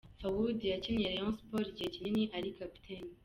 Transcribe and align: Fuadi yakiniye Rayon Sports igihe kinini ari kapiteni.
Fuadi 0.19 0.65
yakiniye 0.73 1.07
Rayon 1.09 1.33
Sports 1.39 1.71
igihe 1.73 1.89
kinini 1.95 2.23
ari 2.37 2.49
kapiteni. 2.59 3.09